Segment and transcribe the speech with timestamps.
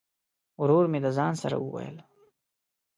[0.61, 1.97] ورور مي د ځان سره وویل!